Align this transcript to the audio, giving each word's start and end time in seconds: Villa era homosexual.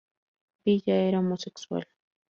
Villa 0.65 0.95
era 0.95 1.19
homosexual. 1.19 1.85